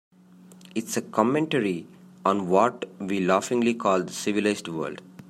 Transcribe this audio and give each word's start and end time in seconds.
It's 0.73 0.97
a 0.97 1.01
commentary 1.03 1.85
on 2.25 2.47
what 2.49 2.85
we 2.99 3.19
laughingly 3.19 3.75
call 3.75 4.01
the 4.01 4.11
civilized 4.11 4.67
world. 4.67 4.99